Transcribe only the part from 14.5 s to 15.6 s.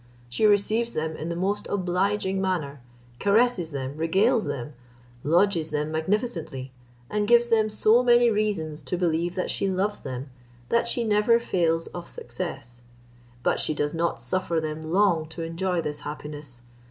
them long to